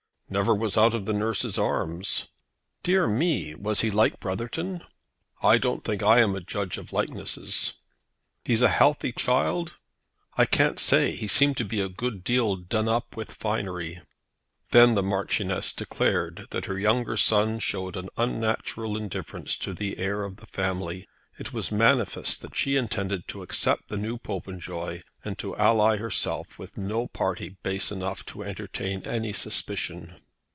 [0.33, 2.27] "Never was out of the nurse's arms."
[2.83, 3.53] "Dear me!
[3.53, 4.81] Was he like Brotherton?"
[5.43, 7.73] "I don't think I am a judge of likenesses."
[8.45, 9.73] "He's a healthy child?"
[10.37, 11.11] "I can't say.
[11.17, 14.01] He seemed to be a good deal done up with finery."
[14.69, 20.23] Then the Marchioness declared that her younger son showed an unnatural indifference to the heir
[20.23, 21.09] of the family.
[21.37, 26.59] It was manifest that she intended to accept the new Popenjoy, and to ally herself
[26.59, 30.19] with no party base enough to entertain any suspicion.